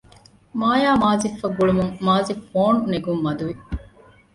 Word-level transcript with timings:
މާޔާ 0.59 0.91
މާޒިފް 1.03 1.37
އަށް 1.41 1.55
ގުޅުމުން 1.57 1.93
މާޒިފް 2.05 2.43
ފޯނު 2.51 2.79
ނެގުން 2.91 3.21
މަދު 3.25 3.43
ވި 3.47 3.55